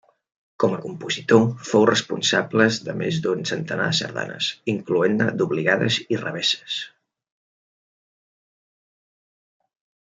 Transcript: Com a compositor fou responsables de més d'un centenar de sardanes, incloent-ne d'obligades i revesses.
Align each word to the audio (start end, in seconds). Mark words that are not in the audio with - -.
Com 0.61 0.71
a 0.75 0.77
compositor 0.85 1.43
fou 1.71 1.83
responsables 1.89 2.79
de 2.87 2.95
més 3.03 3.19
d'un 3.25 3.45
centenar 3.51 3.87
de 3.91 3.99
sardanes, 3.99 4.49
incloent-ne 4.75 5.29
d'obligades 5.43 5.99
i 6.17 6.21
revesses. 6.25 6.81